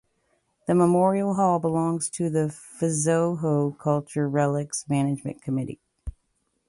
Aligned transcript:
The 0.65 0.73
Memorial 0.73 1.35
Hall 1.35 1.59
belongs 1.59 2.09
to 2.09 2.31
the 2.31 2.49
Fuzhou 2.79 3.77
Cultural 3.77 4.31
Relics 4.31 4.83
Management 4.89 5.43
Committee. 5.43 5.79